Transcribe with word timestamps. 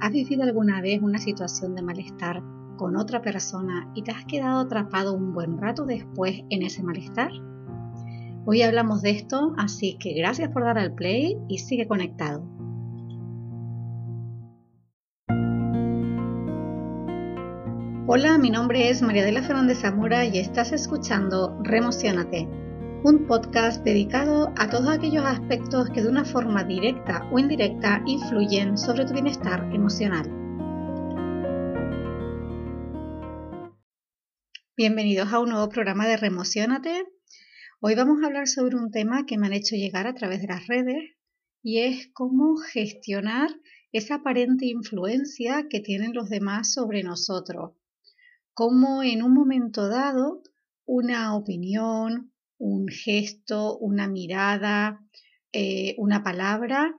¿Has 0.00 0.12
vivido 0.12 0.44
alguna 0.44 0.80
vez 0.80 1.02
una 1.02 1.18
situación 1.18 1.74
de 1.74 1.82
malestar 1.82 2.42
con 2.78 2.96
otra 2.96 3.20
persona 3.20 3.92
y 3.94 4.02
te 4.02 4.12
has 4.12 4.24
quedado 4.24 4.60
atrapado 4.60 5.12
un 5.12 5.34
buen 5.34 5.58
rato 5.58 5.84
después 5.84 6.42
en 6.48 6.62
ese 6.62 6.82
malestar? 6.82 7.30
Hoy 8.46 8.62
hablamos 8.62 9.02
de 9.02 9.10
esto, 9.10 9.54
así 9.58 9.98
que 9.98 10.14
gracias 10.14 10.48
por 10.48 10.64
dar 10.64 10.78
al 10.78 10.94
play 10.94 11.36
y 11.48 11.58
sigue 11.58 11.86
conectado. 11.86 12.42
Hola, 18.06 18.38
mi 18.38 18.48
nombre 18.48 18.88
es 18.88 19.02
María 19.02 19.24
de 19.24 19.32
la 19.32 19.42
Fernández 19.42 19.80
Zamora 19.80 20.24
y 20.24 20.38
estás 20.38 20.72
escuchando 20.72 21.58
Remocionate, 21.62 22.48
un 23.02 23.26
podcast 23.26 23.82
dedicado 23.82 24.52
a 24.58 24.68
todos 24.68 24.88
aquellos 24.90 25.24
aspectos 25.24 25.88
que 25.88 26.02
de 26.02 26.08
una 26.08 26.26
forma 26.26 26.64
directa 26.64 27.26
o 27.32 27.38
indirecta 27.38 28.02
influyen 28.04 28.76
sobre 28.76 29.06
tu 29.06 29.14
bienestar 29.14 29.70
emocional. 29.72 30.28
Bienvenidos 34.76 35.32
a 35.32 35.38
un 35.38 35.48
nuevo 35.48 35.70
programa 35.70 36.06
de 36.06 36.18
Remocionate. 36.18 37.06
Hoy 37.80 37.94
vamos 37.94 38.22
a 38.22 38.26
hablar 38.26 38.46
sobre 38.46 38.76
un 38.76 38.90
tema 38.90 39.24
que 39.24 39.38
me 39.38 39.46
han 39.46 39.54
hecho 39.54 39.76
llegar 39.76 40.06
a 40.06 40.14
través 40.14 40.42
de 40.42 40.48
las 40.48 40.66
redes 40.66 41.16
y 41.62 41.78
es 41.78 42.10
cómo 42.12 42.56
gestionar 42.56 43.48
esa 43.92 44.16
aparente 44.16 44.66
influencia 44.66 45.68
que 45.70 45.80
tienen 45.80 46.12
los 46.12 46.28
demás 46.28 46.74
sobre 46.74 47.02
nosotros. 47.02 47.72
Cómo 48.52 49.02
en 49.02 49.22
un 49.22 49.32
momento 49.32 49.88
dado 49.88 50.42
una 50.84 51.34
opinión, 51.34 52.29
un 52.60 52.88
gesto, 52.88 53.78
una 53.78 54.06
mirada, 54.06 55.00
eh, 55.52 55.94
una 55.98 56.22
palabra 56.22 56.94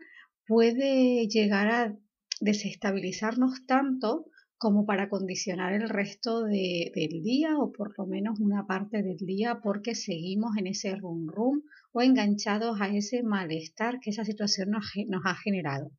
puede 0.47 1.27
llegar 1.27 1.67
a 1.69 1.97
desestabilizarnos 2.41 3.65
tanto 3.67 4.25
como 4.57 4.85
para 4.85 5.07
condicionar 5.07 5.73
el 5.73 5.87
resto 5.87 6.43
del 6.43 7.23
día 7.23 7.57
o 7.57 7.71
por 7.71 7.97
lo 7.97 8.07
menos 8.07 8.39
una 8.39 8.65
parte 8.65 9.03
del 9.03 9.17
día 9.17 9.59
porque 9.63 9.95
seguimos 9.95 10.57
en 10.57 10.67
ese 10.67 10.95
rum 10.95 11.27
rum 11.27 11.61
o 11.93 12.01
enganchados 12.01 12.81
a 12.81 12.87
ese 12.87 13.21
malestar 13.23 13.99
que 13.99 14.09
esa 14.09 14.25
situación 14.25 14.71
nos, 14.71 14.85
ha 15.25 15.35
generado. 15.35 15.91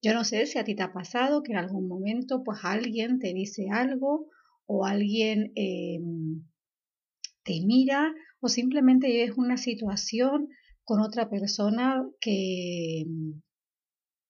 Yo 0.00 0.14
no 0.14 0.24
sé 0.24 0.46
si 0.46 0.58
a 0.58 0.64
ti 0.64 0.74
te 0.74 0.82
ha 0.82 0.92
pasado 0.92 1.42
que 1.42 1.52
en 1.52 1.58
algún 1.58 1.88
momento 1.88 2.42
pues 2.44 2.60
alguien 2.62 3.18
te 3.18 3.34
dice 3.34 3.68
algo 3.70 4.28
o 4.66 4.86
alguien 4.86 5.52
em, 5.56 6.44
te 7.42 7.60
mira 7.66 8.14
o 8.40 8.48
simplemente 8.48 9.22
es 9.24 9.32
una 9.36 9.56
situación 9.56 10.48
con 10.84 11.00
otra 11.00 11.28
persona 11.28 12.04
que 12.20 13.04
mm, 13.06 13.40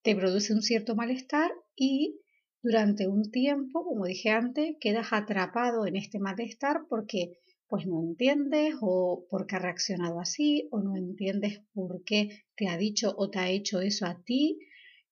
te 0.03 0.15
produce 0.15 0.53
un 0.53 0.61
cierto 0.61 0.95
malestar 0.95 1.51
y 1.75 2.19
durante 2.63 3.07
un 3.07 3.31
tiempo, 3.31 3.83
como 3.83 4.05
dije 4.05 4.29
antes, 4.29 4.75
quedas 4.79 5.13
atrapado 5.13 5.87
en 5.87 5.95
este 5.95 6.19
malestar 6.19 6.81
porque 6.89 7.39
pues 7.67 7.87
no 7.87 8.03
entiendes 8.03 8.75
o 8.81 9.25
porque 9.29 9.55
ha 9.55 9.59
reaccionado 9.59 10.19
así 10.19 10.67
o 10.71 10.81
no 10.81 10.95
entiendes 10.95 11.61
por 11.73 12.03
qué 12.03 12.43
te 12.55 12.67
ha 12.67 12.77
dicho 12.77 13.15
o 13.17 13.29
te 13.29 13.39
ha 13.39 13.49
hecho 13.49 13.79
eso 13.79 14.05
a 14.05 14.21
ti 14.23 14.59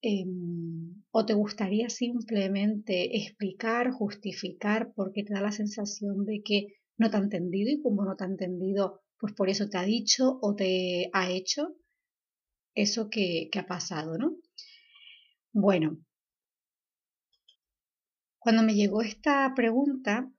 em, 0.02 1.03
o 1.11 1.25
te 1.25 1.34
gustaría 1.34 1.89
simplemente 1.89 3.17
explicar, 3.17 3.91
justificar 3.91 4.91
porque 4.94 5.23
te 5.23 5.34
da 5.34 5.41
la 5.41 5.52
sensación 5.52 6.25
de 6.25 6.41
que 6.44 6.78
no 7.00 7.09
te 7.09 7.17
ha 7.17 7.22
entendido 7.22 7.72
y 7.72 7.81
como 7.81 8.03
no 8.05 8.16
te 8.16 8.25
ha 8.25 8.28
entendido, 8.28 9.02
pues 9.17 9.33
por 9.33 9.50
eso 9.50 9.69
te 9.69 9.78
ha 9.78 9.83
dicho 9.83 10.38
o 10.42 10.53
te 10.53 11.09
ha 11.14 11.31
hecho 11.31 11.75
eso 12.75 13.09
que, 13.09 13.50
ha 13.58 13.66
pasado, 13.66 14.17
¿no? 14.17 14.38
Bueno, 15.53 15.97
cuando 18.38 18.64
me 18.64 18.75
llegó 18.75 19.02
esta 19.02 19.52
pregunta, 19.56 20.30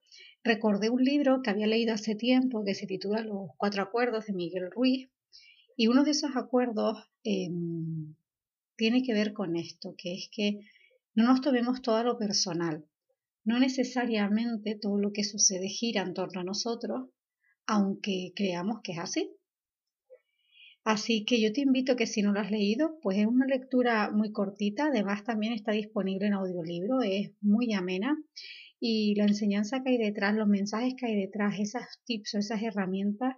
recordé 0.44 0.90
un 0.90 1.02
libro 1.02 1.42
que 1.42 1.50
había 1.50 1.66
leído 1.66 1.94
hace 1.94 2.14
tiempo 2.14 2.64
que 2.64 2.74
se 2.74 2.86
titula 2.86 3.22
Los 3.22 3.50
cuatro 3.56 3.82
acuerdos 3.82 4.26
de 4.26 4.34
Miguel 4.34 4.70
Ruiz 4.70 5.10
y 5.76 5.88
uno 5.88 6.04
de 6.04 6.12
esos 6.12 6.36
acuerdos 6.36 6.98
em, 7.24 8.14
tiene 8.76 9.02
que 9.02 9.14
ver 9.14 9.32
con 9.32 9.56
esto, 9.56 9.94
que 9.96 10.14
es 10.14 10.28
que 10.30 10.60
no 11.14 11.24
nos 11.24 11.40
tomemos 11.40 11.80
todo 11.82 12.04
lo 12.04 12.18
personal. 12.18 12.84
No 13.44 13.58
necesariamente 13.58 14.78
todo 14.80 14.98
lo 14.98 15.12
que 15.12 15.24
sucede 15.24 15.68
gira 15.68 16.02
en 16.02 16.14
torno 16.14 16.40
a 16.40 16.44
nosotros, 16.44 17.08
aunque 17.66 18.32
creamos 18.34 18.80
que 18.82 18.92
es 18.92 18.98
así. 18.98 19.30
Así 20.84 21.24
que 21.24 21.40
yo 21.40 21.52
te 21.52 21.60
invito 21.60 21.94
que 21.94 22.06
si 22.06 22.22
no 22.22 22.32
lo 22.32 22.40
has 22.40 22.50
leído, 22.50 22.98
pues 23.02 23.18
es 23.18 23.26
una 23.26 23.46
lectura 23.46 24.10
muy 24.10 24.32
cortita, 24.32 24.86
además 24.86 25.24
también 25.24 25.52
está 25.52 25.72
disponible 25.72 26.26
en 26.26 26.34
audiolibro, 26.34 27.02
es 27.02 27.32
muy 27.40 27.74
amena 27.74 28.16
y 28.80 29.14
la 29.14 29.24
enseñanza 29.24 29.82
que 29.82 29.90
hay 29.90 29.98
detrás, 29.98 30.34
los 30.34 30.48
mensajes 30.48 30.94
que 30.96 31.06
hay 31.06 31.16
detrás, 31.16 31.60
esas 31.60 32.00
tips 32.06 32.34
o 32.34 32.38
esas 32.38 32.62
herramientas 32.62 33.36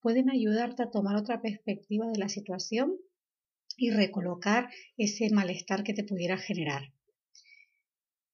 pueden 0.00 0.28
ayudarte 0.28 0.82
a 0.82 0.90
tomar 0.90 1.16
otra 1.16 1.40
perspectiva 1.40 2.06
de 2.08 2.18
la 2.18 2.28
situación 2.28 2.98
y 3.78 3.90
recolocar 3.90 4.68
ese 4.98 5.30
malestar 5.30 5.82
que 5.82 5.94
te 5.94 6.04
pudiera 6.04 6.36
generar. 6.36 6.92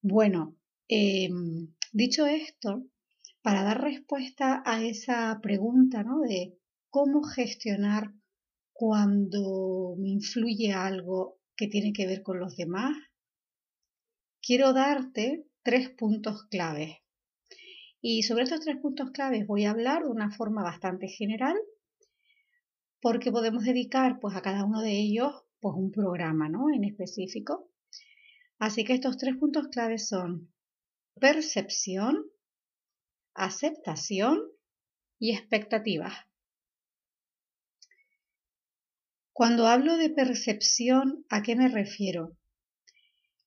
Bueno, 0.02 0.57
Em, 0.88 1.74
dicho 1.92 2.24
esto, 2.24 2.82
para 3.42 3.62
dar 3.62 3.82
respuesta 3.82 4.62
a 4.64 4.82
esa 4.82 5.38
pregunta 5.42 6.02
¿no? 6.02 6.20
de 6.20 6.58
cómo 6.88 7.22
gestionar 7.22 8.14
cuando 8.72 9.96
me 9.98 10.08
influye 10.08 10.72
algo 10.72 11.40
que 11.56 11.68
tiene 11.68 11.92
que 11.92 12.06
ver 12.06 12.22
con 12.22 12.38
los 12.38 12.56
demás, 12.56 12.96
quiero 14.40 14.72
darte 14.72 15.46
tres 15.62 15.90
puntos 15.90 16.46
claves. 16.46 16.96
Y 18.00 18.22
sobre 18.22 18.44
estos 18.44 18.60
tres 18.60 18.78
puntos 18.78 19.10
claves 19.10 19.46
voy 19.46 19.66
a 19.66 19.72
hablar 19.72 20.04
de 20.04 20.08
una 20.08 20.30
forma 20.30 20.62
bastante 20.62 21.08
general, 21.08 21.56
porque 23.02 23.30
podemos 23.30 23.64
dedicar 23.64 24.20
pues, 24.20 24.34
a 24.36 24.40
cada 24.40 24.64
uno 24.64 24.80
de 24.80 24.92
ellos 24.92 25.44
pues, 25.60 25.74
un 25.76 25.90
programa 25.90 26.48
¿no? 26.48 26.72
en 26.72 26.84
específico. 26.84 27.68
Así 28.58 28.84
que 28.84 28.94
estos 28.94 29.18
tres 29.18 29.36
puntos 29.36 29.68
claves 29.68 30.08
son 30.08 30.50
percepción, 31.18 32.24
aceptación 33.34 34.40
y 35.18 35.32
expectativas. 35.32 36.14
Cuando 39.32 39.68
hablo 39.68 39.96
de 39.96 40.10
percepción, 40.10 41.24
¿a 41.28 41.42
qué 41.42 41.54
me 41.54 41.68
refiero? 41.68 42.36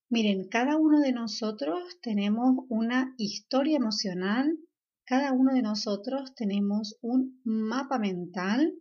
Miren, 0.09 0.47
cada 0.47 0.77
uno 0.77 0.99
de 0.99 1.11
nosotros 1.11 1.99
tenemos 2.01 2.65
una 2.69 3.13
historia 3.17 3.77
emocional, 3.77 4.57
cada 5.05 5.33
uno 5.33 5.53
de 5.53 5.61
nosotros 5.61 6.33
tenemos 6.35 6.97
un 7.01 7.41
mapa 7.43 7.99
mental, 7.99 8.73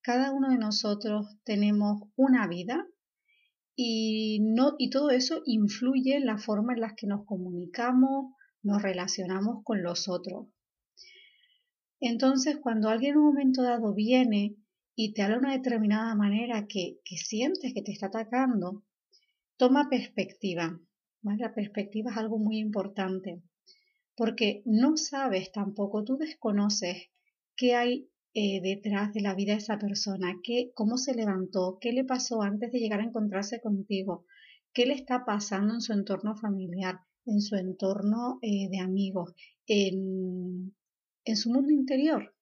cada 0.00 0.32
uno 0.32 0.50
de 0.50 0.58
nosotros 0.58 1.36
tenemos 1.44 2.02
una 2.16 2.46
vida 2.46 2.86
y, 3.80 4.40
no, 4.40 4.74
y 4.76 4.90
todo 4.90 5.10
eso 5.10 5.40
influye 5.46 6.16
en 6.16 6.26
la 6.26 6.36
forma 6.36 6.74
en 6.74 6.80
la 6.80 6.96
que 6.96 7.06
nos 7.06 7.24
comunicamos, 7.24 8.34
nos 8.60 8.82
relacionamos 8.82 9.62
con 9.62 9.84
los 9.84 10.08
otros. 10.08 10.48
Entonces, 12.00 12.56
cuando 12.60 12.88
alguien 12.88 13.12
en 13.12 13.18
un 13.18 13.26
momento 13.26 13.62
dado 13.62 13.94
viene 13.94 14.56
y 14.96 15.12
te 15.12 15.22
habla 15.22 15.36
de 15.36 15.42
una 15.42 15.52
determinada 15.52 16.12
manera 16.16 16.66
que, 16.66 16.98
que 17.04 17.18
sientes 17.18 17.72
que 17.72 17.82
te 17.82 17.92
está 17.92 18.06
atacando, 18.06 18.82
toma 19.56 19.88
perspectiva. 19.88 20.80
La 21.22 21.54
perspectiva 21.54 22.10
es 22.10 22.16
algo 22.16 22.38
muy 22.40 22.58
importante, 22.58 23.44
porque 24.16 24.62
no 24.64 24.96
sabes 24.96 25.52
tampoco, 25.52 26.02
tú 26.02 26.16
desconoces 26.16 27.10
qué 27.54 27.76
hay 27.76 28.10
eh, 28.40 28.60
detrás 28.62 29.12
de 29.12 29.20
la 29.20 29.34
vida 29.34 29.54
de 29.54 29.58
esa 29.58 29.80
persona, 29.80 30.38
qué, 30.44 30.70
cómo 30.72 30.96
se 30.96 31.12
levantó, 31.12 31.78
qué 31.80 31.92
le 31.92 32.04
pasó 32.04 32.40
antes 32.40 32.70
de 32.70 32.78
llegar 32.78 33.00
a 33.00 33.04
encontrarse 33.04 33.60
contigo, 33.60 34.26
qué 34.72 34.86
le 34.86 34.94
está 34.94 35.24
pasando 35.24 35.74
en 35.74 35.80
su 35.80 35.92
entorno 35.92 36.36
familiar, 36.36 37.00
en 37.26 37.40
su 37.40 37.56
entorno 37.56 38.38
eh, 38.42 38.68
de 38.70 38.78
amigos, 38.78 39.34
en, 39.66 40.72
en 41.24 41.36
su 41.36 41.50
mundo 41.50 41.72
interior. 41.72 42.32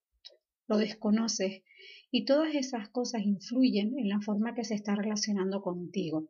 Lo 0.67 0.77
desconoces 0.77 1.63
y 2.11 2.25
todas 2.25 2.53
esas 2.53 2.89
cosas 2.89 3.23
influyen 3.23 3.97
en 3.97 4.09
la 4.09 4.21
forma 4.21 4.53
que 4.53 4.65
se 4.65 4.75
está 4.75 4.93
relacionando 4.93 5.63
contigo. 5.63 6.29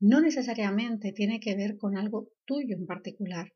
No 0.00 0.20
necesariamente 0.20 1.12
tiene 1.12 1.40
que 1.40 1.56
ver 1.56 1.78
con 1.78 1.96
algo 1.96 2.28
tuyo 2.44 2.76
en 2.76 2.84
particular. 2.84 3.54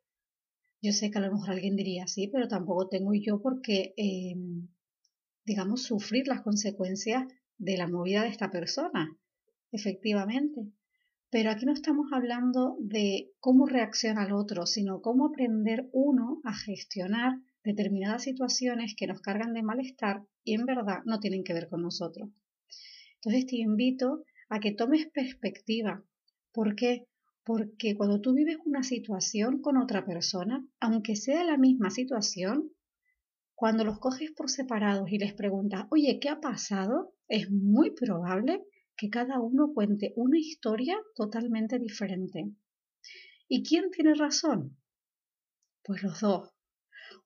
Yo 0.80 0.92
sé 0.92 1.10
que 1.10 1.18
a 1.18 1.20
lo 1.20 1.32
mejor 1.32 1.50
alguien 1.50 1.76
diría 1.76 2.06
sí, 2.06 2.28
pero 2.32 2.48
tampoco 2.48 2.88
tengo 2.88 3.12
yo 3.12 3.42
porque, 3.42 3.92
em, 3.96 4.68
digamos, 5.48 5.82
sufrir 5.82 6.28
las 6.28 6.42
consecuencias 6.42 7.24
de 7.56 7.78
la 7.78 7.88
movida 7.88 8.22
de 8.22 8.28
esta 8.28 8.50
persona, 8.50 9.16
efectivamente. 9.72 10.60
Pero 11.30 11.50
aquí 11.50 11.64
no 11.64 11.72
estamos 11.72 12.12
hablando 12.12 12.76
de 12.80 13.32
cómo 13.40 13.66
reacciona 13.66 14.24
el 14.24 14.32
otro, 14.32 14.66
sino 14.66 15.00
cómo 15.00 15.26
aprender 15.26 15.88
uno 15.92 16.40
a 16.44 16.54
gestionar 16.54 17.38
determinadas 17.64 18.24
situaciones 18.24 18.94
que 18.94 19.06
nos 19.06 19.22
cargan 19.22 19.54
de 19.54 19.62
malestar 19.62 20.22
y 20.44 20.52
en 20.52 20.66
verdad 20.66 20.98
no 21.06 21.18
tienen 21.18 21.44
que 21.44 21.54
ver 21.54 21.68
con 21.68 21.82
nosotros. 21.82 22.28
Entonces 23.16 23.46
te 23.46 23.56
invito 23.56 24.24
a 24.50 24.60
que 24.60 24.72
tomes 24.72 25.06
perspectiva. 25.06 26.04
¿Por 26.52 26.76
qué? 26.76 27.06
Porque 27.42 27.96
cuando 27.96 28.20
tú 28.20 28.34
vives 28.34 28.58
una 28.66 28.82
situación 28.82 29.62
con 29.62 29.78
otra 29.78 30.04
persona, 30.04 30.66
aunque 30.78 31.16
sea 31.16 31.42
la 31.44 31.56
misma 31.56 31.90
situación, 31.90 32.70
cuando 33.58 33.82
los 33.82 33.98
coges 33.98 34.30
por 34.30 34.48
separados 34.48 35.10
y 35.10 35.18
les 35.18 35.34
preguntas, 35.34 35.86
oye, 35.90 36.20
¿qué 36.20 36.28
ha 36.28 36.40
pasado? 36.40 37.12
Es 37.26 37.50
muy 37.50 37.90
probable 37.90 38.62
que 38.96 39.10
cada 39.10 39.40
uno 39.40 39.72
cuente 39.74 40.12
una 40.14 40.38
historia 40.38 40.96
totalmente 41.16 41.80
diferente. 41.80 42.52
¿Y 43.48 43.64
quién 43.64 43.90
tiene 43.90 44.14
razón? 44.14 44.76
Pues 45.82 46.04
los 46.04 46.20
dos. 46.20 46.50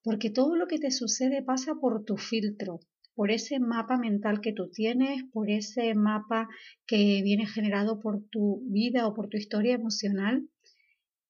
Porque 0.03 0.31
todo 0.31 0.57
lo 0.57 0.67
que 0.69 0.79
te 0.79 0.91
sucede 0.91 1.43
pasa 1.43 1.75
por 1.75 2.03
tu 2.07 2.17
filtro, 2.17 2.81
por 3.15 3.31
ese 3.31 3.61
mapa 3.61 3.99
mental 3.99 4.41
que 4.41 4.55
tú 4.55 4.71
tienes, 4.71 5.25
por 5.35 5.51
ese 5.51 5.95
mapa 5.95 6.49
que 6.87 7.21
viene 7.23 7.47
generado 7.47 8.01
por 8.01 8.25
tu 8.31 8.63
vida 8.71 9.07
o 9.07 9.13
por 9.13 9.29
tu 9.29 9.37
historia 9.37 9.75
emocional. 9.75 10.49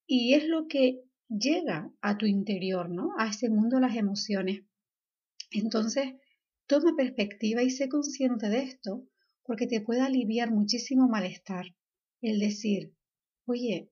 Y 0.06 0.34
es 0.34 0.46
lo 0.46 0.68
que 0.68 1.00
llega 1.28 1.90
a 2.00 2.18
tu 2.18 2.26
interior, 2.26 2.88
¿no? 2.88 3.08
A 3.18 3.26
ese 3.26 3.50
mundo 3.50 3.78
de 3.78 3.82
las 3.82 3.96
emociones. 3.96 4.62
Entonces, 5.52 6.14
toma 6.66 6.94
perspectiva 6.96 7.62
y 7.62 7.70
sé 7.70 7.88
consciente 7.88 8.48
de 8.48 8.62
esto, 8.62 9.06
porque 9.44 9.66
te 9.66 9.80
puede 9.80 10.00
aliviar 10.00 10.50
muchísimo 10.50 11.08
malestar. 11.08 11.66
El 12.20 12.38
decir, 12.38 12.94
oye, 13.46 13.90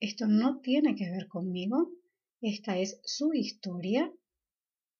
esto 0.00 0.26
no 0.26 0.60
tiene 0.60 0.94
que 0.94 1.10
ver 1.10 1.26
conmigo, 1.28 1.90
esta 2.40 2.78
es 2.78 3.00
su 3.04 3.32
historia, 3.34 4.12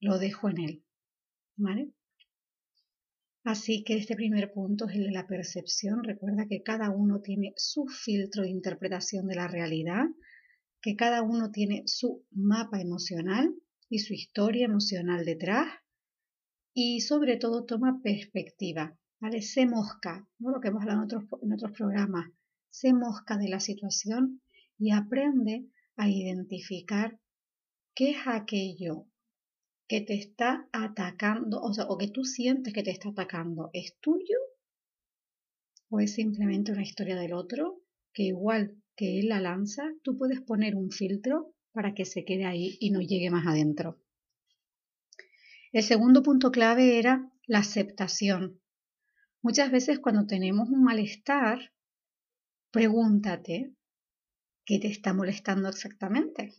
lo 0.00 0.19
dejo 0.19 0.49
en 0.49 0.58
él. 0.58 0.85
¿Vale? 1.56 1.93
Así 3.44 3.82
que 3.84 3.96
este 3.96 4.14
primer 4.14 4.52
punto 4.52 4.87
es 4.88 4.96
el 4.96 5.05
de 5.05 5.12
la 5.12 5.26
percepción. 5.26 6.05
Recuerda 6.05 6.46
que 6.49 6.62
cada 6.62 6.91
uno 6.91 7.20
tiene 7.20 7.55
su 7.56 7.87
filtro 7.87 8.43
de 8.43 8.50
interpretación 8.50 9.26
de 9.26 9.37
la 9.37 9.49
realidad, 9.49 10.05
que 10.82 10.96
cada 10.96 11.23
uno 11.23 11.50
tiene 11.50 11.82
su 11.87 12.26
mapa 12.31 12.81
emocional 12.81 13.55
y 13.88 14.00
su 14.00 14.14
historia 14.14 14.67
emocional 14.67 15.25
detrás 15.25 15.69
y 16.75 17.00
sobre 17.00 17.37
todo 17.37 17.64
toma 17.64 18.00
perspectiva, 18.02 18.96
¿vale? 19.20 19.43
Se 19.43 19.67
mosca, 19.67 20.29
¿no? 20.38 20.50
lo 20.50 20.61
que 20.61 20.69
hemos 20.69 20.82
hablado 20.82 21.00
en 21.00 21.05
otros, 21.05 21.25
en 21.43 21.52
otros 21.52 21.73
programas, 21.73 22.31
se 22.70 22.93
mosca 22.93 23.37
de 23.37 23.49
la 23.49 23.61
situación 23.61 24.43
y 24.79 24.93
aprende 24.93 25.67
a 25.96 26.08
identificar 26.08 27.19
qué 27.94 28.11
es 28.11 28.19
aquello 28.26 29.06
que 29.88 30.02
te 30.02 30.14
está 30.14 30.69
atacando, 30.70 31.61
o 31.62 31.73
sea, 31.73 31.87
o 31.87 31.96
que 31.96 32.08
tú 32.08 32.25
sientes 32.25 32.75
que 32.75 32.82
te 32.82 32.91
está 32.91 33.08
atacando, 33.08 33.70
¿es 33.73 33.96
tuyo? 34.00 34.38
¿O 35.88 35.99
es 35.99 36.12
simplemente 36.12 36.73
una 36.73 36.82
historia 36.82 37.17
del 37.17 37.32
otro? 37.32 37.81
Que 38.12 38.25
igual 38.25 38.76
que 38.94 39.19
él 39.19 39.29
la 39.29 39.41
lanza, 39.41 39.91
tú 40.02 40.19
puedes 40.19 40.43
poner 40.43 40.76
un 40.76 40.91
filtro 40.91 41.55
para 41.73 41.94
que 41.94 42.05
se 42.05 42.25
quede 42.25 42.44
ahí 42.44 42.76
y 42.81 42.91
no 42.91 43.00
llegue 43.00 43.31
más 43.31 43.47
adentro. 43.47 43.99
El 45.73 45.82
segundo 45.82 46.23
punto 46.23 46.50
clave 46.50 46.99
era 46.99 47.31
la 47.47 47.59
aceptación. 47.59 48.61
Muchas 49.43 49.70
veces 49.70 49.99
cuando 49.99 50.26
tenemos 50.26 50.69
un 50.70 50.82
malestar, 50.82 51.73
pregúntate, 52.70 53.75
¿qué 54.65 54.79
te 54.79 54.88
está 54.88 55.12
molestando 55.12 55.69
exactamente? 55.69 56.55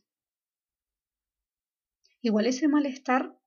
Igual 2.21 2.47
ese 2.47 2.67
malestar 2.67 3.37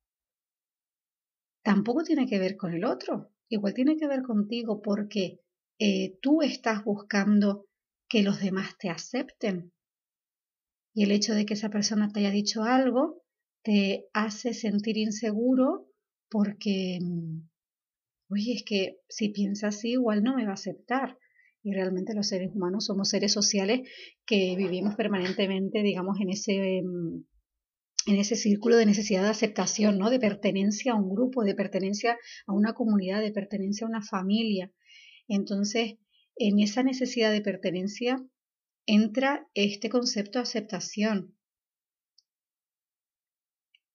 tampoco 1.62 2.02
tiene 2.02 2.26
que 2.26 2.38
ver 2.38 2.56
con 2.56 2.72
el 2.72 2.84
otro, 2.84 3.32
igual 3.48 3.74
tiene 3.74 3.96
que 3.96 4.08
ver 4.08 4.22
contigo 4.22 4.82
porque 4.82 5.40
eh, 5.78 6.18
tú 6.20 6.42
estás 6.42 6.84
buscando 6.84 7.66
que 8.08 8.22
los 8.22 8.40
demás 8.40 8.76
te 8.78 8.90
acepten. 8.90 9.72
Y 10.94 11.04
el 11.04 11.12
hecho 11.12 11.34
de 11.34 11.46
que 11.46 11.54
esa 11.54 11.70
persona 11.70 12.10
te 12.12 12.20
haya 12.20 12.30
dicho 12.30 12.62
algo 12.64 13.22
te 13.62 14.06
hace 14.12 14.54
sentir 14.54 14.98
inseguro 14.98 15.88
porque, 16.28 16.98
mm, 17.00 17.48
oye, 18.30 18.54
es 18.54 18.64
que 18.64 18.98
si 19.08 19.28
piensa 19.30 19.68
así, 19.68 19.92
igual 19.92 20.22
no 20.22 20.34
me 20.34 20.44
va 20.44 20.50
a 20.52 20.54
aceptar. 20.54 21.18
Y 21.62 21.72
realmente 21.72 22.14
los 22.14 22.26
seres 22.26 22.50
humanos 22.52 22.86
somos 22.86 23.08
seres 23.10 23.32
sociales 23.32 23.88
que 24.26 24.56
vivimos 24.56 24.96
permanentemente, 24.96 25.82
digamos, 25.82 26.20
en 26.20 26.30
ese, 26.30 26.82
mm, 26.82 27.24
en 28.08 28.16
ese 28.16 28.34
círculo 28.34 28.76
de 28.76 28.86
necesidad 28.86 29.22
de 29.22 29.28
aceptación, 29.28 29.98
¿no? 29.98 30.10
De 30.10 30.18
pertenencia 30.18 30.92
a 30.92 30.96
un 30.96 31.14
grupo, 31.14 31.44
de 31.44 31.54
pertenencia 31.54 32.18
a 32.46 32.52
una 32.52 32.74
comunidad, 32.74 33.20
de 33.20 33.30
pertenencia 33.30 33.86
a 33.86 33.90
una 33.90 34.02
familia. 34.02 34.72
Entonces, 35.28 35.94
en 36.36 36.58
esa 36.58 36.82
necesidad 36.82 37.30
de 37.30 37.42
pertenencia 37.42 38.16
entra 38.86 39.48
este 39.54 39.88
concepto 39.88 40.38
de 40.38 40.44
aceptación, 40.44 41.36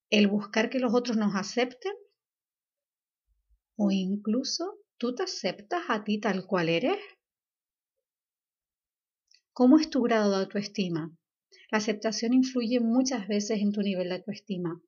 el 0.09 0.27
buscar 0.27 0.69
que 0.69 0.79
los 0.79 0.93
otros 0.93 1.17
nos 1.17 1.35
acepten 1.35 1.93
o 3.75 3.91
incluso 3.91 4.79
tú 4.97 5.13
te 5.13 5.23
aceptas 5.23 5.83
a 5.89 6.03
ti 6.03 6.19
tal 6.19 6.45
cual 6.45 6.69
eres. 6.69 6.97
¿Cómo 9.51 9.77
es 9.77 9.89
tu 9.89 10.01
grado 10.01 10.31
de 10.31 10.37
autoestima? 10.37 11.11
La 11.69 11.79
aceptación 11.79 12.33
influye 12.33 12.79
muchas 12.79 13.27
veces 13.27 13.59
en 13.59 13.71
tu 13.71 13.81
nivel 13.81 14.09
de 14.09 14.15
autoestima. 14.15 14.81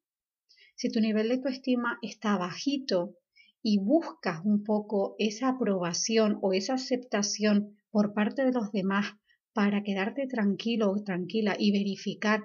Si 0.76 0.90
tu 0.90 1.02
nivel 1.02 1.28
de 1.28 1.36
autoestima 1.36 2.00
está 2.02 2.38
bajito 2.38 3.18
y 3.62 3.80
buscas 3.80 4.40
un 4.46 4.64
poco 4.64 5.16
esa 5.20 5.50
aprobación 5.50 6.40
o 6.42 6.54
esa 6.54 6.76
aceptación 6.76 7.78
por 7.92 8.14
parte 8.14 8.46
de 8.46 8.54
los 8.54 8.72
demás 8.72 9.16
para 9.60 9.84
quedarte 9.84 10.26
tranquilo 10.26 10.90
o 10.90 11.04
tranquila 11.04 11.54
y 11.60 11.74
verificar 11.74 12.40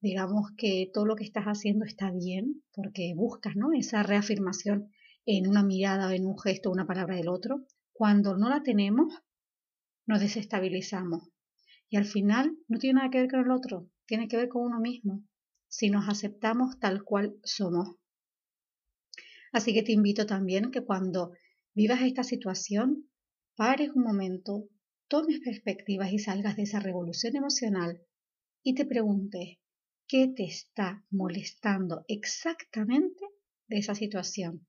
digamos 0.00 0.52
que 0.56 0.90
todo 0.94 1.04
lo 1.04 1.14
que 1.14 1.24
estás 1.24 1.44
haciendo 1.44 1.84
está 1.84 2.10
bien, 2.10 2.62
porque 2.72 3.12
buscas 3.14 3.54
¿no? 3.54 3.74
esa 3.74 4.02
reafirmación 4.02 4.90
en 5.26 5.46
una 5.46 5.62
mirada, 5.62 6.14
en 6.14 6.24
un 6.24 6.38
gesto, 6.38 6.70
una 6.70 6.86
palabra 6.86 7.16
del 7.16 7.28
otro. 7.28 7.66
Cuando 7.92 8.38
no 8.38 8.48
la 8.48 8.62
tenemos, 8.62 9.12
nos 10.06 10.20
desestabilizamos. 10.20 11.28
Y 11.90 11.98
al 11.98 12.06
final 12.06 12.56
no 12.66 12.78
tiene 12.78 12.94
nada 12.94 13.10
que 13.10 13.20
ver 13.20 13.30
con 13.30 13.40
el 13.40 13.50
otro, 13.50 13.90
tiene 14.06 14.26
que 14.26 14.38
ver 14.38 14.48
con 14.48 14.62
uno 14.62 14.80
mismo, 14.80 15.22
si 15.68 15.90
nos 15.90 16.08
aceptamos 16.08 16.78
tal 16.78 17.04
cual 17.04 17.36
somos. 17.42 17.96
Así 19.52 19.74
que 19.74 19.82
te 19.82 19.92
invito 19.92 20.24
también 20.24 20.70
que 20.70 20.82
cuando 20.82 21.32
vivas 21.74 22.00
esta 22.00 22.22
situación, 22.22 23.10
pares 23.54 23.90
un 23.94 24.02
momento, 24.02 24.64
tomes 25.08 25.40
perspectivas 25.40 26.12
y 26.12 26.18
salgas 26.18 26.56
de 26.56 26.62
esa 26.62 26.80
revolución 26.80 27.36
emocional 27.36 28.00
y 28.62 28.74
te 28.74 28.86
preguntes, 28.86 29.58
qué 30.06 30.28
te 30.28 30.44
está 30.44 31.04
molestando 31.10 32.04
exactamente 32.08 33.24
de 33.68 33.78
esa 33.78 33.94
situación. 33.94 34.66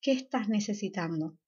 ¿Qué 0.00 0.12
estás 0.12 0.48
necesitando? 0.48 1.38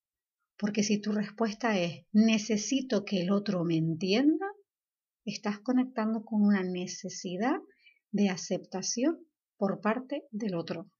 Porque 0.56 0.82
si 0.82 1.00
tu 1.00 1.12
respuesta 1.12 1.78
es 1.78 2.06
necesito 2.12 3.04
que 3.04 3.22
el 3.22 3.32
otro 3.32 3.64
me 3.64 3.76
entienda, 3.76 4.46
estás 5.24 5.58
conectando 5.58 6.24
con 6.24 6.42
una 6.42 6.62
necesidad 6.62 7.58
de 8.12 8.28
aceptación 8.28 9.26
por 9.56 9.80
parte 9.80 10.26
del 10.30 10.54
otro. 10.54 10.90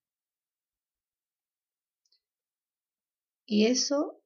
Y 3.46 3.66
eso 3.66 4.23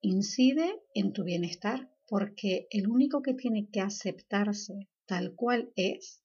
incide 0.00 0.80
en 0.94 1.12
tu 1.12 1.24
bienestar 1.24 1.90
porque 2.06 2.66
el 2.70 2.88
único 2.88 3.22
que 3.22 3.34
tiene 3.34 3.68
que 3.70 3.80
aceptarse 3.80 4.88
tal 5.06 5.34
cual 5.34 5.72
es, 5.76 6.22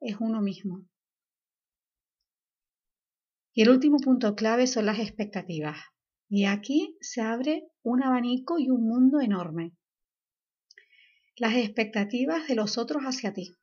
es 0.00 0.16
uno 0.20 0.40
mismo. 0.40 0.86
Y 3.52 3.62
el 3.62 3.70
último 3.70 3.98
punto 3.98 4.34
clave 4.34 4.66
son 4.66 4.86
las 4.86 4.98
expectativas. 4.98 5.78
Y 6.28 6.46
aquí 6.46 6.96
se 7.00 7.20
abre 7.20 7.68
un 7.82 8.02
abanico 8.02 8.58
y 8.58 8.70
un 8.70 8.86
mundo 8.86 9.20
enorme. 9.20 9.72
Las 11.36 11.54
expectativas 11.54 12.48
de 12.48 12.56
los 12.56 12.78
otros 12.78 13.02
hacia 13.04 13.32
ti. 13.32 13.54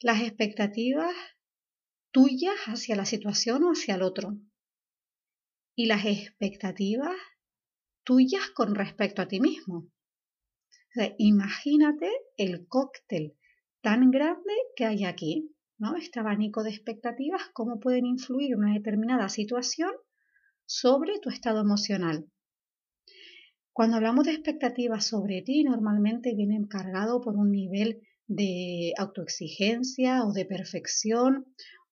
Las 0.00 0.22
expectativas 0.22 1.14
tuyas 2.10 2.56
hacia 2.66 2.96
la 2.96 3.04
situación 3.04 3.64
o 3.64 3.70
hacia 3.70 3.94
el 3.94 4.02
otro. 4.02 4.36
Y 5.76 5.86
las 5.86 6.04
expectativas 6.04 7.16
tuyas 8.04 8.50
con 8.54 8.74
respecto 8.74 9.22
a 9.22 9.28
ti 9.28 9.40
mismo. 9.40 9.88
imagínate 11.18 12.10
el 12.36 12.66
cóctel 12.66 13.36
tan 13.80 14.10
grande 14.10 14.52
que 14.76 14.84
hay 14.84 15.04
aquí, 15.04 15.54
¿no? 15.78 15.96
Este 15.96 16.20
abanico 16.20 16.62
de 16.62 16.70
expectativas, 16.70 17.42
cómo 17.52 17.80
pueden 17.80 18.06
influir 18.06 18.56
una 18.56 18.74
determinada 18.74 19.28
situación 19.28 19.92
sobre 20.66 21.18
tu 21.20 21.30
estado 21.30 21.60
emocional. 21.60 22.30
Cuando 23.72 23.96
hablamos 23.96 24.26
de 24.26 24.32
expectativas 24.32 25.06
sobre 25.06 25.42
ti, 25.42 25.64
normalmente 25.64 26.34
viene 26.34 26.60
cargado 26.68 27.20
por 27.20 27.36
un 27.36 27.50
nivel 27.50 28.02
de 28.26 28.92
autoexigencia 28.98 30.24
o 30.24 30.32
de 30.32 30.44
perfección 30.44 31.46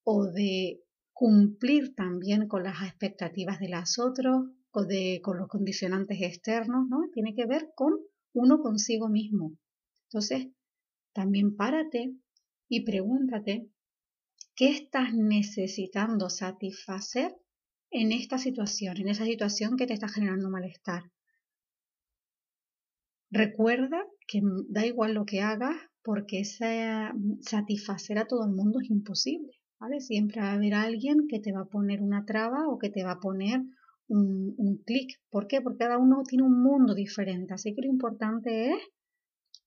o 0.04 0.26
de 0.26 0.80
cumplir 1.12 1.94
también 1.94 2.46
con 2.46 2.62
las 2.62 2.82
expectativas 2.82 3.58
de 3.58 3.68
las 3.68 3.98
otros, 3.98 4.50
con, 4.70 4.86
con 5.22 5.38
los 5.38 5.48
condicionantes 5.48 6.18
externos, 6.20 6.88
¿no? 6.88 7.08
Tiene 7.12 7.34
que 7.34 7.46
ver 7.46 7.70
con 7.74 7.94
uno 8.32 8.60
consigo 8.60 9.08
mismo. 9.08 9.52
Entonces, 10.08 10.48
también 11.12 11.56
párate 11.56 12.14
y 12.68 12.84
pregúntate 12.84 13.70
qué 14.54 14.70
estás 14.70 15.14
necesitando 15.14 16.30
satisfacer 16.30 17.34
en 17.90 18.12
esta 18.12 18.38
situación, 18.38 18.96
en 18.98 19.08
esa 19.08 19.24
situación 19.24 19.76
que 19.76 19.86
te 19.86 19.94
está 19.94 20.08
generando 20.08 20.50
malestar. 20.50 21.10
Recuerda 23.30 24.04
que 24.26 24.40
da 24.68 24.86
igual 24.86 25.14
lo 25.14 25.24
que 25.24 25.40
hagas 25.40 25.76
porque 26.02 26.42
satisfacer 26.44 28.18
a 28.18 28.26
todo 28.26 28.46
el 28.46 28.52
mundo 28.52 28.80
es 28.82 28.90
imposible. 28.90 29.52
¿vale? 29.78 30.00
Siempre 30.00 30.40
va 30.40 30.50
a 30.50 30.54
haber 30.54 30.74
alguien 30.74 31.28
que 31.28 31.40
te 31.40 31.52
va 31.52 31.60
a 31.60 31.68
poner 31.68 32.00
una 32.02 32.24
traba 32.24 32.68
o 32.68 32.78
que 32.78 32.90
te 32.90 33.04
va 33.04 33.12
a 33.12 33.20
poner 33.20 33.60
un, 34.08 34.82
clic. 34.84 35.20
¿Por 35.30 35.46
qué? 35.46 35.60
Porque 35.60 35.78
cada 35.78 35.98
uno 35.98 36.22
tiene 36.26 36.44
un 36.44 36.62
mundo 36.62 36.94
diferente. 36.94 37.54
Así 37.54 37.74
que 37.74 37.82
lo 37.82 37.88
importante 37.88 38.70
es 38.70 38.78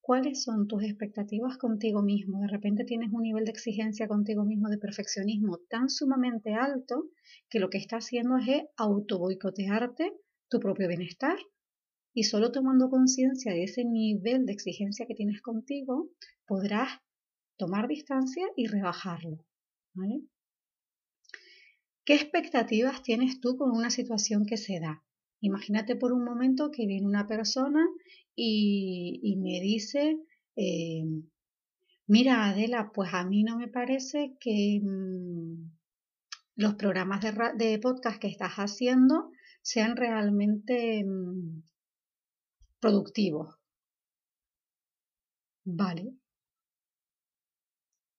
cuáles 0.02 0.44
son 0.44 0.68
tus 0.68 0.84
expectativas 0.84 1.58
contigo 1.58 2.02
mismo. 2.02 2.42
De 2.42 2.48
repente 2.48 2.84
tienes 2.84 3.12
un 3.12 3.22
nivel 3.22 3.46
de 3.46 3.52
exigencia 3.52 4.08
contigo 4.08 4.44
mismo, 4.44 4.70
de 4.70 4.78
perfeccionismo 4.78 5.60
tan 5.70 5.90
sumamente 5.90 6.54
alto 6.54 7.10
que 7.50 7.60
lo 7.60 7.70
que 7.70 7.78
está 7.78 7.98
haciendo 7.98 8.38
es 8.38 8.64
auto 8.78 9.20
boicotearte 9.20 10.12
tu 10.50 10.60
propio 10.60 10.88
bienestar. 10.88 11.38
Y 12.14 12.24
solo 12.24 12.52
tomando 12.52 12.90
conciencia 12.90 13.54
de 13.54 13.64
ese 13.64 13.86
nivel 13.86 14.46
de 14.46 14.54
exigencia 14.54 15.06
que 15.06 15.16
tienes 15.16 15.42
contigo, 15.42 16.10
podrás 16.46 17.00
tomar 17.58 17.88
distancia 17.88 18.46
y 18.58 18.68
rebajarlo. 18.68 19.46
¿vale? 19.94 20.22
¿Qué 22.04 22.16
expectativas 22.16 23.04
tienes 23.04 23.40
tú 23.40 23.58
con 23.58 23.72
una 23.72 23.92
situación 23.92 24.46
que 24.46 24.58
se 24.58 24.80
da? 24.80 25.04
Imagínate 25.40 25.96
por 25.96 26.14
un 26.14 26.24
momento 26.24 26.72
que 26.72 26.88
viene 26.88 27.08
una 27.08 27.28
persona 27.28 27.88
y, 28.36 29.36
me 29.38 29.60
dice, 29.62 30.18
eh, 30.56 31.04
mira 32.08 32.46
Adela, 32.46 32.92
pues 32.94 33.14
a 33.14 33.24
mí 33.26 33.44
no 33.44 33.58
me 33.58 33.68
parece 33.68 34.36
que 34.40 34.80
mm, 34.82 35.72
los 36.56 36.76
programas 36.76 37.22
de, 37.22 37.34
de, 37.56 37.80
podcast 37.80 38.20
que 38.20 38.28
estás 38.28 38.54
haciendo 38.54 39.32
sean 39.62 39.96
realmente 39.96 41.04
mm, 41.04 41.64
productivos. 42.80 43.56
Vale. 45.66 46.14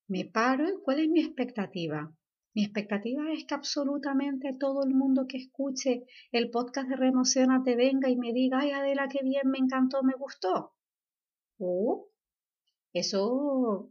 Me 0.09 0.25
paro 0.25 0.69
y 0.69 0.81
¿cuál 0.85 1.01
es 1.01 1.09
mi 1.09 1.21
expectativa? 1.21 2.13
Mi 2.55 2.65
expectativa 2.65 3.33
es 3.33 3.45
que 3.47 3.55
absolutamente 3.55 4.53
todo 4.53 4.85
el 4.85 4.95
mundo 4.95 5.27
que 5.27 5.39
escuche 5.39 6.05
el 6.33 6.51
podcast 6.51 6.89
de 6.89 6.97
Reemociona 6.97 7.63
te 7.65 7.77
venga 7.77 8.11
y 8.11 8.17
me 8.17 8.35
diga, 8.35 8.59
ay 8.61 8.73
Adela, 8.73 9.09
qué 9.09 9.21
bien, 9.23 9.49
me 9.49 9.59
encantó, 9.59 10.03
me 10.03 10.15
gustó. 10.15 10.75
Uh, 11.59 12.05
eso 12.93 13.91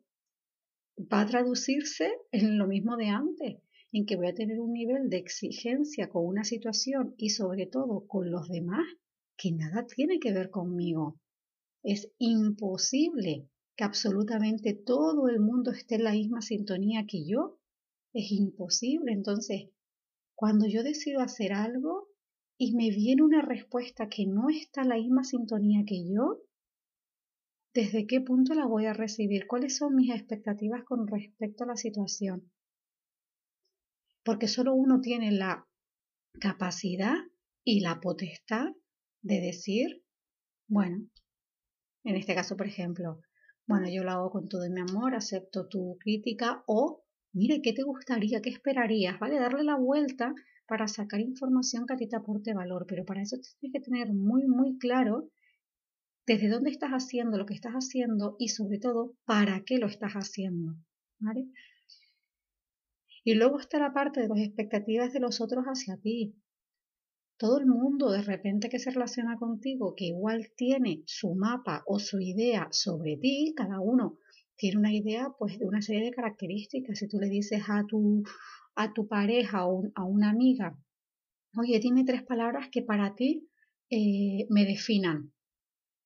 va 1.12 1.22
a 1.22 1.26
traducirse 1.26 2.12
en 2.32 2.60
lo 2.60 2.68
mismo 2.68 2.98
de 2.98 3.08
antes, 3.08 3.64
en 3.92 4.06
que 4.06 4.16
voy 4.16 4.28
a 4.28 4.36
tener 4.36 4.60
un 4.60 4.74
nivel 4.74 5.10
de 5.10 5.18
exigencia 5.18 6.10
con 6.10 6.28
una 6.28 6.44
situación 6.44 7.16
y 7.18 7.32
sobre 7.32 7.66
todo 7.66 8.06
con 8.06 8.30
los 8.30 8.48
demás 8.48 8.86
que 9.38 9.52
nada 9.52 9.88
tiene 9.88 10.20
que 10.20 10.34
ver 10.34 10.52
conmigo. 10.52 11.20
Es 11.82 12.12
imposible 12.20 13.50
que 13.76 13.84
absolutamente 13.84 14.76
todo 14.76 15.30
el 15.30 15.40
mundo 15.40 15.72
esté 15.72 15.96
en 15.96 16.04
la 16.04 16.12
misma 16.12 16.42
sintonía 16.42 17.08
que 17.08 17.26
yo 17.26 17.61
es 18.14 18.32
imposible. 18.32 19.12
Entonces, 19.12 19.70
cuando 20.36 20.68
yo 20.68 20.84
decido 20.84 21.22
hacer 21.22 21.54
algo 21.54 22.08
y 22.58 22.76
me 22.76 22.90
viene 22.90 23.24
una 23.24 23.42
respuesta 23.42 24.10
que 24.10 24.26
no 24.26 24.50
está 24.50 24.82
en 24.82 24.90
la 24.90 24.96
misma 24.96 25.24
sintonía 25.24 25.84
que 25.86 26.08
yo, 26.08 26.42
¿desde 27.74 28.06
qué 28.08 28.22
punto 28.22 28.54
la 28.54 28.66
voy 28.66 28.86
a 28.86 28.94
recibir? 28.94 29.48
¿Cuáles 29.48 29.78
son 29.78 29.96
mis 29.96 30.12
expectativas 30.12 30.84
con 30.84 31.08
respecto 31.08 31.64
a 31.64 31.68
la 31.68 31.76
situación? 31.76 32.52
Porque 34.24 34.48
solo 34.48 34.74
uno 34.74 35.02
tiene 35.02 35.32
la 35.32 35.68
capacidad 36.40 37.16
y 37.64 37.80
la 37.80 38.00
potestad 38.00 38.68
de 39.22 39.42
decir, 39.42 40.04
bueno, 40.68 41.08
en 42.04 42.16
este 42.16 42.36
caso, 42.36 42.58
por 42.58 42.68
ejemplo, 42.68 43.22
bueno, 43.68 43.88
yo 43.90 44.04
lo 44.04 44.12
hago 44.12 44.32
con 44.32 44.50
todo 44.50 44.70
mi 44.70 44.82
amor, 44.82 45.16
acepto 45.16 45.68
tu 45.68 45.98
crítica 46.00 46.64
o 46.68 47.01
mire, 47.34 47.62
¿qué 47.62 47.74
te 47.74 47.84
gustaría? 47.84 48.42
¿Qué 48.42 48.50
esperarías? 48.50 49.20
¿Vale? 49.20 49.40
Darle 49.40 49.64
la 49.64 49.78
vuelta 49.78 50.34
para 50.68 50.88
sacar 50.88 51.20
información 51.20 51.86
que 51.86 51.94
a 51.94 51.98
ti 51.98 52.08
te 52.08 52.16
aporte 52.16 52.54
valor, 52.54 52.86
pero 52.88 53.06
para 53.06 53.22
eso 53.22 53.38
tienes 53.60 53.74
que 53.74 53.90
tener 53.90 54.14
muy, 54.14 54.48
muy 54.48 54.78
claro 54.78 55.30
desde 56.26 56.50
dónde 56.50 56.70
estás 56.70 56.92
haciendo 56.92 57.38
lo 57.38 57.46
que 57.46 57.54
estás 57.54 57.74
haciendo 57.74 58.36
y 58.40 58.50
sobre 58.50 58.80
todo 58.80 59.16
para 59.26 59.64
qué 59.66 59.80
lo 59.80 59.88
estás 59.88 60.14
haciendo. 60.14 60.76
¿Vale? 61.20 61.48
Y 63.24 63.36
luego 63.36 63.60
está 63.60 63.80
la 63.80 63.94
parte 63.94 64.22
de 64.22 64.28
las 64.28 64.40
expectativas 64.40 65.14
de 65.14 65.20
los 65.20 65.42
otros 65.42 65.66
hacia 65.66 65.98
ti. 65.98 66.36
Todo 67.38 67.60
el 67.60 67.66
mundo 67.66 68.12
de 68.12 68.22
repente 68.22 68.70
que 68.70 68.80
se 68.80 68.92
relaciona 68.92 69.38
contigo, 69.38 69.94
que 69.96 70.06
igual 70.06 70.52
tiene 70.56 71.04
su 71.06 71.36
mapa 71.36 71.84
o 71.86 72.00
su 72.00 72.20
idea 72.20 72.68
sobre 72.72 73.18
ti, 73.18 73.54
cada 73.56 73.80
uno 73.80 74.18
tiene 74.62 74.78
una 74.78 74.94
idea 74.94 75.34
pues 75.40 75.58
de 75.58 75.66
una 75.66 75.82
serie 75.82 76.04
de 76.06 76.12
características. 76.12 77.00
Si 77.00 77.08
tú 77.08 77.18
le 77.18 77.30
dices 77.30 77.64
a 77.68 77.84
tu, 77.88 78.24
a 78.76 78.94
tu 78.94 79.08
pareja 79.08 79.66
o 79.66 79.92
a 79.96 80.04
una 80.04 80.30
amiga, 80.30 80.78
oye, 81.58 81.80
dime 81.80 82.04
tres 82.04 82.22
palabras 82.22 82.70
que 82.72 82.84
para 82.84 83.16
ti 83.16 83.50
eh, 83.90 84.46
me 84.52 84.66
definan. 84.66 85.34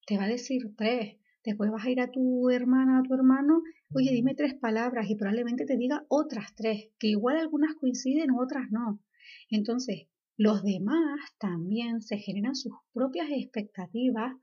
Te 0.08 0.16
va 0.16 0.24
a 0.24 0.30
decir 0.30 0.74
tres. 0.78 1.18
Después 1.44 1.70
vas 1.70 1.84
a 1.84 1.90
ir 1.90 2.00
a 2.00 2.10
tu 2.10 2.50
hermana, 2.50 3.00
a 3.00 3.04
tu 3.04 3.14
hermano, 3.14 3.62
oye, 3.94 4.12
dime 4.14 4.36
tres 4.36 4.54
palabras 4.54 5.10
y 5.10 5.16
probablemente 5.16 5.66
te 5.66 5.76
diga 5.76 6.06
otras 6.08 6.56
tres, 6.56 6.92
que 6.98 7.08
igual 7.08 7.36
algunas 7.36 7.76
coinciden, 7.76 8.32
otras 8.32 8.72
no. 8.72 9.02
Entonces, 9.50 10.08
los 10.38 10.64
demás 10.64 11.20
también 11.40 12.02
se 12.02 12.20
generan 12.20 12.56
sus 12.56 12.72
propias 12.94 13.28
expectativas 13.32 14.34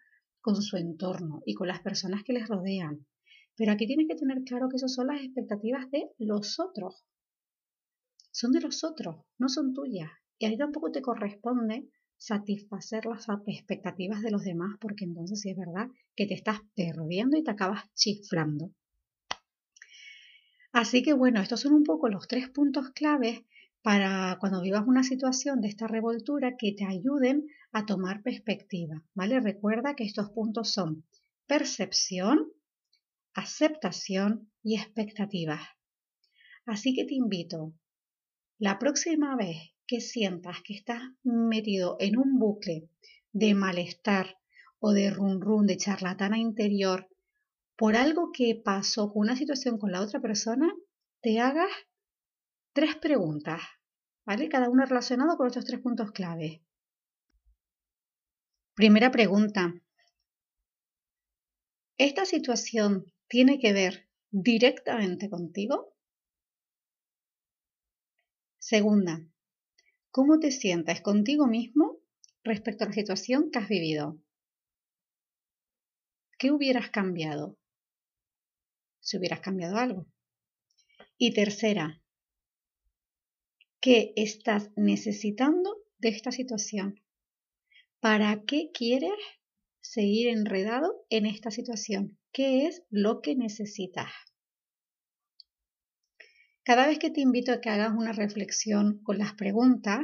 con 0.43 0.61
su 0.61 0.77
entorno 0.77 1.43
y 1.47 1.55
con 1.55 1.67
las 1.67 1.81
personas 1.81 2.25
que 2.25 2.35
les 2.35 2.47
rodean. 2.47 3.07
Pero 3.57 3.73
aquí 3.73 3.87
tienes 3.87 4.07
que 4.09 4.17
tener 4.17 4.43
claro 4.45 4.69
que 4.69 4.77
esas 4.77 4.95
son 4.95 5.09
las 5.09 5.23
expectativas 5.23 5.91
de 5.91 6.11
los 6.19 6.59
otros. 6.59 7.05
Son 8.31 8.53
de 8.53 8.61
los 8.61 8.83
otros, 8.83 9.25
no 9.39 9.49
son 9.49 9.75
tuyas. 9.75 10.11
Y 10.39 10.47
ahí 10.47 10.57
tampoco 10.57 10.91
te 10.91 11.03
corresponde 11.03 11.89
satisfacer 12.17 13.05
las 13.07 13.27
expectativas 13.47 14.23
de 14.23 14.31
los 14.31 14.45
demás, 14.45 14.77
porque 14.81 15.05
entonces 15.05 15.41
sí 15.41 15.51
es 15.51 15.57
verdad 15.57 15.89
que 16.15 16.27
te 16.27 16.35
estás 16.35 16.61
perdiendo 16.75 17.37
y 17.37 17.43
te 17.43 17.51
acabas 17.51 17.93
chiflando. 17.95 18.73
Así 20.73 21.03
que 21.03 21.13
bueno, 21.13 21.41
estos 21.41 21.61
son 21.61 21.75
un 21.75 21.85
poco 21.85 22.09
los 22.09 22.29
tres 22.29 22.49
puntos 22.49 22.91
claves 22.91 23.43
para 23.83 24.39
cuando 24.41 24.63
vivas 24.63 24.87
una 24.87 25.03
situación 25.03 25.61
de 25.61 25.69
esta 25.69 25.87
revoltura 25.87 26.57
que 26.57 26.73
te 26.73 26.85
ayuden 26.87 27.47
a 27.73 27.85
tomar 27.85 28.23
perspectiva, 28.23 29.03
¿vale? 29.15 29.41
Recuerda 29.41 29.95
que 29.95 30.05
estos 30.05 30.31
puntos 30.31 30.73
son 30.73 31.05
percepción, 31.47 32.53
aceptación 33.35 34.51
y 34.63 34.77
expectativas. 34.77 35.61
Así 36.67 36.95
que 36.95 37.05
te 37.05 37.15
invito, 37.15 37.75
la 38.59 38.79
próxima 38.79 39.37
vez 39.37 39.75
que 39.87 40.01
sientas 40.01 40.59
que 40.65 40.75
estás 40.75 41.03
metido 41.23 41.97
en 42.01 42.17
un 42.17 42.39
bucle 42.39 42.89
de 43.33 43.55
malestar 43.55 44.39
o 44.79 44.93
de 44.93 45.11
run 45.11 45.41
run, 45.41 45.67
de 45.67 45.77
charlatana 45.77 46.39
interior, 46.39 47.09
por 47.77 47.97
algo 47.97 48.31
que 48.33 48.61
pasó 48.65 49.13
con 49.13 49.23
una 49.23 49.37
situación 49.37 49.79
con 49.79 49.93
la 49.93 50.01
otra 50.01 50.21
persona, 50.21 50.73
te 51.21 51.41
hagas 51.41 51.71
tres 52.73 52.97
preguntas, 52.97 53.61
¿vale? 54.25 54.49
Cada 54.49 54.69
una 54.69 54.85
relacionada 54.85 55.37
con 55.37 55.47
estos 55.47 55.65
tres 55.65 55.81
puntos 55.81 56.13
clave. 56.13 56.63
Primera 58.75 59.11
pregunta. 59.11 59.75
¿Esta 62.09 62.25
situación 62.25 63.07
tiene 63.29 63.61
que 63.61 63.73
ver 63.73 64.09
directamente 64.33 65.31
contigo? 65.31 65.95
Segunda, 68.59 69.25
¿cómo 70.11 70.41
te 70.41 70.51
sientes 70.51 71.01
contigo 71.01 71.47
mismo 71.47 72.01
respecto 72.43 72.83
a 72.83 72.89
la 72.89 72.93
situación 72.93 73.53
que 73.53 73.61
has 73.61 73.69
vivido? 73.69 74.21
¿Qué 76.41 76.51
hubieras 76.51 76.91
cambiado? 76.91 77.57
Si 78.99 79.17
hubieras 79.17 79.39
cambiado 79.39 79.77
algo. 79.77 80.09
Y 81.19 81.33
tercera, 81.35 82.03
¿qué 83.81 84.13
estás 84.17 84.73
necesitando 84.75 85.77
de 85.99 86.09
esta 86.09 86.33
situación? 86.33 87.01
¿Para 88.01 88.43
qué 88.43 88.73
quieres 88.75 89.21
seguir 89.83 90.29
enredado 90.29 91.05
en 91.11 91.27
esta 91.27 91.51
situación? 91.51 92.19
¿Qué 92.33 92.67
es 92.67 92.83
lo 92.89 93.21
que 93.21 93.37
necesitas? 93.37 94.11
Cada 96.65 96.87
vez 96.87 96.99
que 96.99 97.11
te 97.11 97.21
invito 97.21 97.53
a 97.53 97.61
que 97.61 97.69
hagas 97.69 97.93
una 97.93 98.13
reflexión 98.13 99.03
con 99.03 99.19
las 99.19 99.35
preguntas, 99.35 100.01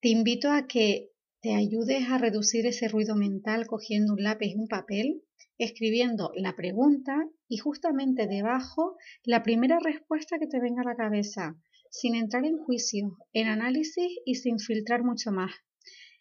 Te 0.00 0.10
invito 0.10 0.52
a 0.52 0.68
que 0.68 1.10
te 1.42 1.56
ayudes 1.56 2.08
a 2.08 2.18
reducir 2.18 2.66
ese 2.66 2.86
ruido 2.86 3.16
mental 3.16 3.66
cogiendo 3.66 4.12
un 4.12 4.22
lápiz 4.22 4.52
y 4.52 4.54
un 4.54 4.68
papel, 4.68 5.24
escribiendo 5.58 6.30
la 6.36 6.54
pregunta 6.54 7.28
y 7.48 7.56
justamente 7.58 8.28
debajo 8.28 8.96
la 9.24 9.42
primera 9.42 9.80
respuesta 9.80 10.38
que 10.38 10.46
te 10.46 10.60
venga 10.60 10.82
a 10.82 10.84
la 10.84 10.94
cabeza, 10.94 11.56
sin 11.90 12.14
entrar 12.14 12.44
en 12.44 12.58
juicio, 12.58 13.18
en 13.32 13.48
análisis 13.48 14.20
y 14.24 14.36
sin 14.36 14.60
filtrar 14.60 15.02
mucho 15.02 15.32
más. 15.32 15.50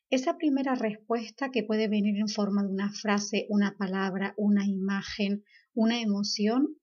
Esa 0.09 0.37
primera 0.37 0.75
respuesta 0.75 1.51
que 1.51 1.63
puede 1.63 1.89
venir 1.89 2.17
en 2.17 2.29
forma 2.29 2.63
de 2.63 2.69
una 2.69 2.91
frase, 2.91 3.45
una 3.49 3.75
palabra, 3.77 4.33
una 4.37 4.65
imagen, 4.65 5.43
una 5.73 6.01
emoción, 6.01 6.77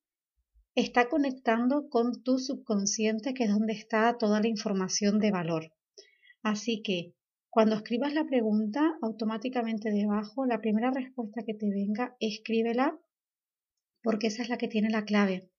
está 0.75 1.09
conectando 1.09 1.89
con 1.89 2.23
tu 2.23 2.39
subconsciente, 2.39 3.33
que 3.33 3.45
es 3.45 3.51
donde 3.51 3.73
está 3.73 4.19
toda 4.19 4.41
la 4.41 4.49
información 4.49 5.19
de 5.21 5.31
valor. 5.31 5.73
Así 6.43 6.83
que 6.83 7.15
cuando 7.49 7.77
escribas 7.77 8.13
la 8.13 8.27
pregunta, 8.27 8.99
automáticamente 9.01 9.91
debajo, 9.91 10.45
la 10.45 10.61
primera 10.61 10.91
respuesta 10.91 11.45
que 11.47 11.55
te 11.55 11.71
venga, 11.71 12.17
escríbela 12.21 12.99
porque 14.03 14.27
esa 14.27 14.43
es 14.43 14.51
la 14.51 14.59
que 14.59 14.69
tiene 14.69 14.91
la 14.91 15.05
clave. 15.05 15.51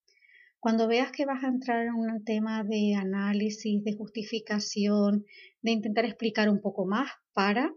Cuando 0.65 0.88
veas 0.88 1.12
que 1.12 1.27
vas 1.27 1.43
a 1.43 1.48
entrar 1.48 1.86
en 1.86 1.93
un 1.93 2.24
tema 2.24 2.63
de 2.63 2.95
análisis, 2.95 3.84
de 3.84 3.93
justificación, 3.93 5.24
de 5.62 5.72
intentar 5.72 6.05
explicar 6.05 6.50
un 6.50 6.60
poco 6.60 6.88
más, 6.88 7.07
para, 7.34 7.72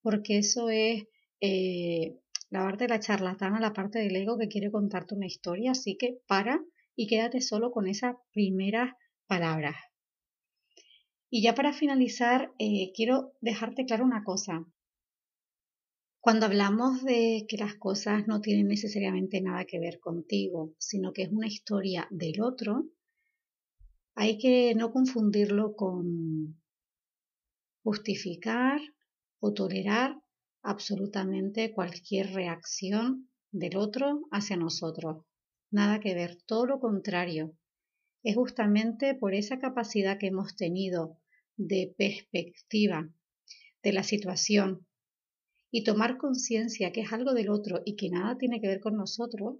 porque 0.00 0.38
eso 0.38 0.70
es 0.70 1.08
eh, 1.40 2.20
la 2.48 2.60
parte 2.60 2.84
de 2.84 2.90
la 2.90 3.00
charlatana, 3.00 3.58
la 3.58 3.72
parte 3.72 3.98
del 3.98 4.14
ego 4.14 4.38
que 4.38 4.46
quiere 4.46 4.70
contarte 4.70 5.16
una 5.16 5.26
historia, 5.26 5.72
así 5.72 5.96
que 5.96 6.20
para 6.28 6.62
y 6.94 7.08
quédate 7.08 7.40
solo 7.40 7.72
con 7.72 7.88
esas 7.88 8.14
primeras 8.32 8.92
palabras. 9.26 9.74
Y 11.30 11.42
ya 11.42 11.56
para 11.56 11.72
finalizar, 11.72 12.52
eh, 12.60 12.92
quiero 12.94 13.32
dejarte 13.40 13.86
claro 13.86 14.04
una 14.04 14.22
cosa. 14.22 14.64
Cuando 16.22 16.44
hablamos 16.44 17.02
de 17.02 17.46
que 17.48 17.56
las 17.56 17.76
cosas 17.76 18.28
no 18.28 18.42
tienen 18.42 18.68
necesariamente 18.68 19.40
nada 19.40 19.64
que 19.64 19.78
ver 19.78 20.00
contigo, 20.00 20.74
sino 20.76 21.14
que 21.14 21.22
es 21.22 21.32
una 21.32 21.46
historia 21.46 22.06
del 22.10 22.42
otro, 22.42 22.90
hay 24.14 24.36
que 24.36 24.74
no 24.74 24.92
confundirlo 24.92 25.74
con 25.74 26.60
justificar 27.82 28.82
o 29.38 29.54
tolerar 29.54 30.20
absolutamente 30.62 31.72
cualquier 31.72 32.34
reacción 32.34 33.30
del 33.50 33.78
otro 33.78 34.28
hacia 34.30 34.58
nosotros. 34.58 35.24
Nada 35.70 36.00
que 36.00 36.14
ver, 36.14 36.36
todo 36.44 36.66
lo 36.66 36.80
contrario. 36.80 37.56
Es 38.22 38.36
justamente 38.36 39.14
por 39.14 39.32
esa 39.32 39.58
capacidad 39.58 40.18
que 40.18 40.26
hemos 40.26 40.54
tenido 40.54 41.18
de 41.56 41.94
perspectiva 41.96 43.08
de 43.82 43.92
la 43.94 44.02
situación 44.02 44.86
y 45.70 45.84
tomar 45.84 46.18
conciencia 46.18 46.92
que 46.92 47.02
es 47.02 47.12
algo 47.12 47.32
del 47.32 47.50
otro 47.50 47.82
y 47.84 47.96
que 47.96 48.10
nada 48.10 48.36
tiene 48.36 48.60
que 48.60 48.68
ver 48.68 48.80
con 48.80 48.96
nosotros, 48.96 49.58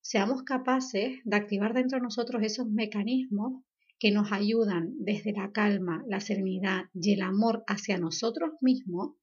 seamos 0.00 0.42
capaces 0.42 1.20
de 1.24 1.36
activar 1.36 1.74
dentro 1.74 1.98
de 1.98 2.02
nosotros 2.02 2.42
esos 2.42 2.66
mecanismos 2.66 3.62
que 3.98 4.10
nos 4.10 4.32
ayudan 4.32 4.94
desde 4.98 5.32
la 5.32 5.52
calma, 5.52 6.02
la 6.08 6.20
serenidad 6.20 6.86
y 6.92 7.14
el 7.14 7.22
amor 7.22 7.62
hacia 7.66 7.98
nosotros 7.98 8.50
mismos 8.60 9.14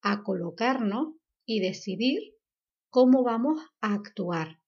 a 0.00 0.22
colocarnos 0.22 1.14
y 1.44 1.60
decidir 1.60 2.20
cómo 2.88 3.24
vamos 3.24 3.60
a 3.80 3.94
actuar. 3.94 4.60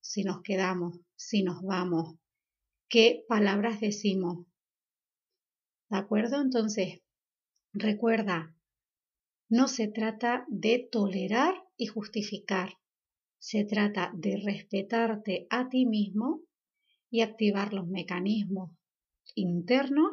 Si 0.00 0.24
nos 0.24 0.42
quedamos, 0.42 1.00
si 1.16 1.42
nos 1.42 1.62
vamos, 1.62 2.16
qué 2.88 3.24
palabras 3.28 3.80
decimos. 3.80 4.46
¿De 5.88 5.96
acuerdo? 5.96 6.40
Entonces, 6.42 7.00
recuerda, 7.72 8.53
no 9.48 9.68
se 9.68 9.88
trata 9.88 10.44
de 10.48 10.88
tolerar 10.90 11.54
y 11.76 11.86
justificar, 11.86 12.78
se 13.38 13.64
trata 13.64 14.10
de 14.14 14.36
respetarte 14.36 15.46
a 15.50 15.68
ti 15.68 15.86
mismo 15.86 16.42
y 17.10 17.20
activar 17.20 17.72
los 17.72 17.86
mecanismos 17.86 18.70
internos 19.34 20.10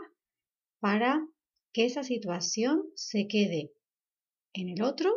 para 0.79 1.25
que 1.73 1.85
esa 1.85 2.03
situación 2.03 2.83
se 2.95 3.27
quede 3.27 3.71
en 4.53 4.69
el 4.69 4.81
otro 4.81 5.13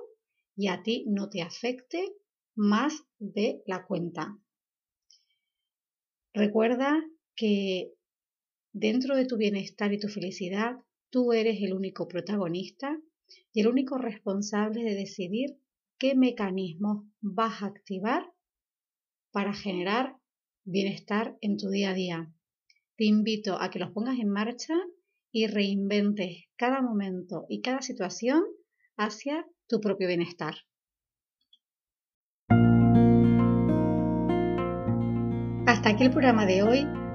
y 0.56 0.68
a 0.68 0.82
ti 0.82 1.04
no 1.08 1.28
te 1.28 1.42
afecte 1.42 2.14
más 2.54 3.04
de 3.18 3.62
la 3.66 3.84
cuenta. 3.84 4.38
Recuerda 6.32 7.02
que 7.34 7.92
dentro 8.72 9.16
de 9.16 9.26
tu 9.26 9.36
bienestar 9.36 9.92
y 9.92 9.98
tu 9.98 10.08
felicidad, 10.08 10.76
tú 11.10 11.32
eres 11.32 11.60
el 11.62 11.72
único 11.72 12.06
protagonista 12.06 12.96
y 13.52 13.60
el 13.60 13.68
único 13.68 13.98
responsable 13.98 14.82
de 14.82 14.94
decidir 14.94 15.58
qué 15.98 16.14
mecanismos 16.14 17.04
vas 17.20 17.62
a 17.62 17.66
activar 17.66 18.32
para 19.30 19.52
generar 19.52 20.16
bienestar 20.64 21.36
en 21.40 21.56
tu 21.56 21.68
día 21.68 21.90
a 21.90 21.94
día. 21.94 22.32
Te 22.96 23.04
invito 23.04 23.60
a 23.60 23.70
que 23.70 23.78
los 23.78 23.90
pongas 23.90 24.18
en 24.18 24.28
marcha 24.28 24.74
y 25.32 25.46
reinventes 25.46 26.44
cada 26.56 26.80
momento 26.80 27.46
y 27.48 27.60
cada 27.60 27.82
situación 27.82 28.44
hacia 28.96 29.46
tu 29.68 29.80
propio 29.80 30.06
bienestar. 30.06 30.54
Hasta 35.66 35.90
aquí 35.90 36.04
el 36.04 36.10
programa 36.10 36.46
de 36.46 36.62
hoy. 36.62 37.03